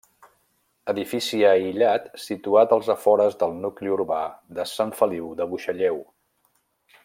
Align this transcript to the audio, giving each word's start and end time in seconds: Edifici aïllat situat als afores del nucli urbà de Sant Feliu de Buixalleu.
Edifici 0.93 1.41
aïllat 1.49 2.07
situat 2.23 2.73
als 2.77 2.89
afores 2.95 3.37
del 3.43 3.53
nucli 3.67 3.93
urbà 3.99 4.23
de 4.61 4.67
Sant 4.73 4.95
Feliu 5.03 5.33
de 5.43 5.49
Buixalleu. 5.53 6.03